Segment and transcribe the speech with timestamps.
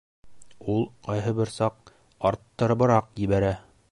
[0.75, 1.93] Ул ҡайһы бер саҡ
[2.31, 3.57] арттырыбыраҡ ебәрә